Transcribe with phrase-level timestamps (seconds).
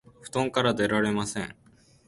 [0.21, 1.55] 布団から出られません